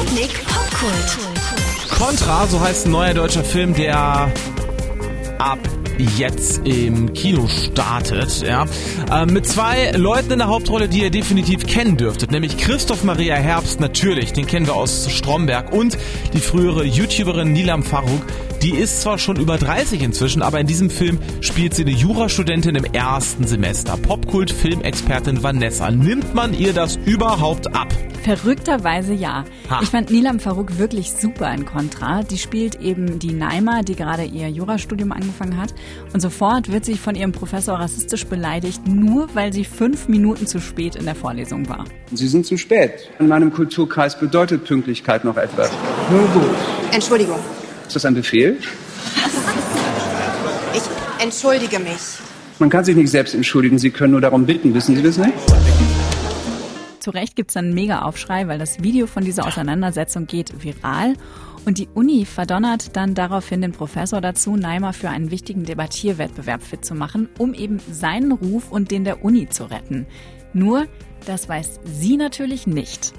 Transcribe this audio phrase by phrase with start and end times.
[0.00, 1.18] Sputnik Popkult.
[1.98, 4.32] Contra, so heißt ein neuer deutscher Film, der
[5.38, 5.58] ab
[6.16, 8.40] jetzt im Kino startet.
[8.40, 8.64] Ja.
[9.12, 13.34] Äh, mit zwei Leuten in der Hauptrolle, die ihr definitiv kennen dürftet, nämlich Christoph Maria
[13.34, 15.98] Herbst natürlich, den kennen wir aus Stromberg und
[16.32, 18.22] die frühere YouTuberin Nilam Farouk,
[18.62, 22.74] die ist zwar schon über 30 inzwischen, aber in diesem Film spielt sie eine Jurastudentin
[22.74, 23.98] im ersten Semester.
[23.98, 25.90] Popkult-Filmexpertin Vanessa.
[25.90, 27.88] Nimmt man ihr das überhaupt ab?
[28.22, 29.44] Verrückterweise ja.
[29.70, 29.80] Ha.
[29.82, 32.22] Ich fand Nilam Farouk wirklich super in Contra.
[32.22, 35.74] Die spielt eben die Naima, die gerade ihr Jurastudium angefangen hat.
[36.12, 40.60] Und sofort wird sie von ihrem Professor rassistisch beleidigt, nur weil sie fünf Minuten zu
[40.60, 41.84] spät in der Vorlesung war.
[42.12, 43.10] Sie sind zu spät.
[43.18, 45.70] In meinem Kulturkreis bedeutet Pünktlichkeit noch etwas.
[46.10, 46.54] Nun gut.
[46.92, 47.38] Entschuldigung.
[47.86, 48.58] Ist das ein Befehl?
[50.72, 50.82] Ich
[51.24, 52.20] entschuldige mich.
[52.60, 54.72] Man kann sich nicht selbst entschuldigen, Sie können nur darum bitten.
[54.72, 55.32] Wissen Sie das nicht?
[57.00, 61.14] Zu Recht gibt's dann einen Mega-Aufschrei, weil das Video von dieser Auseinandersetzung geht viral.
[61.66, 66.84] Und die Uni verdonnert dann daraufhin den Professor dazu, Neimer für einen wichtigen Debattierwettbewerb fit
[66.84, 70.06] zu machen, um eben seinen Ruf und den der Uni zu retten.
[70.52, 70.86] Nur,
[71.26, 73.12] das weiß sie natürlich nicht.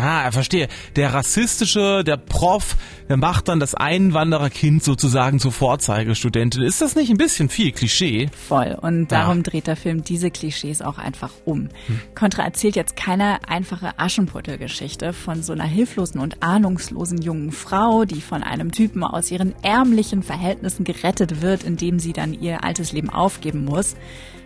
[0.00, 0.68] Ah, verstehe.
[0.96, 2.76] Der rassistische, der Prof,
[3.08, 6.62] der macht dann das Einwandererkind sozusagen zur Vorzeigestudentin.
[6.62, 8.28] Ist das nicht ein bisschen viel Klischee?
[8.48, 8.76] Voll.
[8.80, 9.42] Und darum Ja.
[9.42, 11.68] dreht der Film diese Klischees auch einfach um.
[12.14, 18.20] Contra erzählt jetzt keine einfache Aschenputtelgeschichte von so einer hilflosen und ahnungslosen jungen Frau, die
[18.20, 23.10] von einem Typen aus ihren ärmlichen Verhältnissen gerettet wird, indem sie dann ihr altes Leben
[23.10, 23.96] aufgeben muss.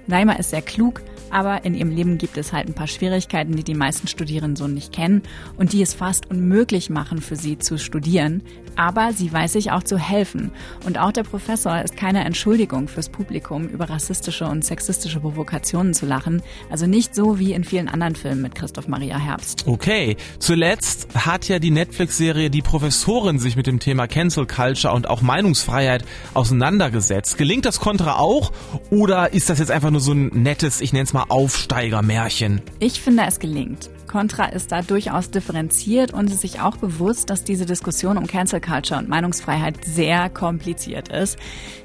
[0.08, 3.62] Naima ist sehr klug, aber in ihrem Leben gibt es halt ein paar Schwierigkeiten, die
[3.62, 5.22] die meisten Studierenden so nicht kennen
[5.56, 8.42] und die es fast unmöglich machen für sie zu studieren.
[8.76, 10.52] Aber sie weiß sich auch zu helfen.
[10.86, 16.06] Und auch der Professor ist keine Entschuldigung fürs Publikum, über rassistische und sexistische Provokationen zu
[16.06, 16.42] lachen.
[16.70, 19.64] Also nicht so wie in vielen anderen Filmen mit Christoph Maria Herbst.
[19.66, 20.16] Okay.
[20.38, 25.22] Zuletzt hat ja die Netflix-Serie Die Professorin sich mit dem Thema Cancel Culture und auch
[25.22, 27.36] Meinungsfreiheit auseinandergesetzt.
[27.36, 28.52] Gelingt das Contra auch?
[28.90, 32.60] Oder ist das jetzt einfach nur so ein nettes, ich nenne es mal Aufsteigermärchen?
[32.78, 33.90] Ich finde, es gelingt.
[34.08, 38.60] Contra ist da durchaus differenziert und ist sich auch bewusst, dass diese Diskussion um Cancel
[38.60, 41.38] Culture und Meinungsfreiheit sehr kompliziert ist.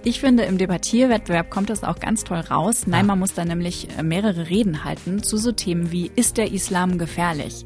[0.04, 2.88] Ich finde, im Debattierwettbewerb kommt das auch ganz toll raus.
[2.88, 6.98] Neimer muss da nämlich äh, mehrere Reden halten zu so Themen wie, ist der Islam
[6.98, 7.66] gefährlich?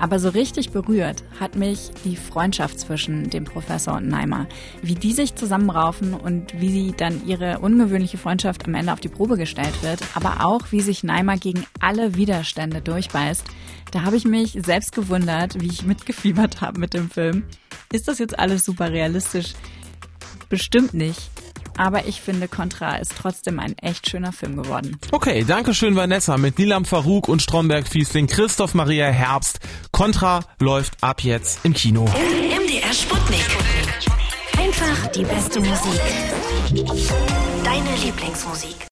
[0.00, 4.46] Aber so richtig berührt hat mich die Freundschaft zwischen dem Professor und Neimer.
[4.80, 9.08] Wie die sich zusammenraufen und wie sie dann ihre ungewöhnliche Freundschaft am Ende auf die
[9.08, 13.44] Probe gestellt wird, aber auch wie sich Neimer gegen alle Widerstände durchbeißt.
[13.90, 17.44] Da habe ich mich selbst gewundert, wie ich mitgefiebert habe mit dem Film.
[17.92, 19.54] Ist das jetzt alles super realistisch?
[20.48, 21.30] Bestimmt nicht.
[21.76, 24.98] Aber ich finde, Contra ist trotzdem ein echt schöner Film geworden.
[25.12, 29.60] Okay, danke schön Vanessa mit Nilam Farouk und Stromberg-Fiesling, Christoph Maria Herbst.
[29.92, 32.04] Contra läuft ab jetzt im Kino.
[32.04, 33.46] MDR Sputnik.
[34.58, 36.00] Einfach die beste Musik.
[37.62, 38.78] Deine Lieblingsmusik.